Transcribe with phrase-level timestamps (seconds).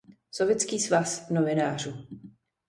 [0.31, 2.07] Sovětský svaz novinářů.